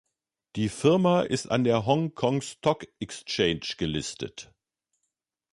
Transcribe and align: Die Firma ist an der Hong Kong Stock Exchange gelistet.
Die 0.55 0.69
Firma 0.69 1.21
ist 1.21 1.51
an 1.51 1.63
der 1.63 1.85
Hong 1.85 2.15
Kong 2.15 2.41
Stock 2.41 2.87
Exchange 2.99 3.75
gelistet. 3.77 4.51